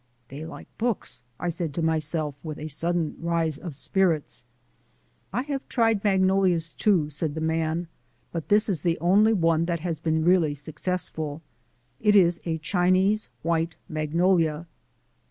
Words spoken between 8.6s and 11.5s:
is the only one that has been really successful.